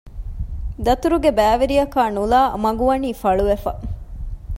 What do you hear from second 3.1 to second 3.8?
ފަޅުވެފަ